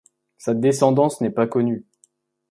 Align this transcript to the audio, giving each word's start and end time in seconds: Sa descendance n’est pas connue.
Sa 0.39 0.55
descendance 0.55 1.21
n’est 1.21 1.29
pas 1.29 1.45
connue. 1.45 1.85